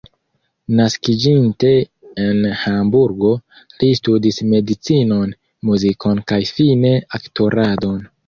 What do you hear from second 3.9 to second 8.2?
studis medicinon, muzikon kaj fine aktoradon.